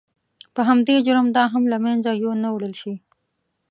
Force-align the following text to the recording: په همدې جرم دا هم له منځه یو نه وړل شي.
په 0.53 0.61
همدې 0.69 0.95
جرم 1.05 1.27
دا 1.37 1.43
هم 1.53 1.63
له 1.73 1.77
منځه 1.85 2.09
یو 2.23 2.31
نه 2.43 2.49
وړل 2.53 2.73
شي. 2.81 2.93